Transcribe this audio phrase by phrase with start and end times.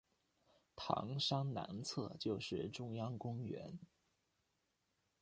[0.75, 3.77] 糖山南侧就是中央公园。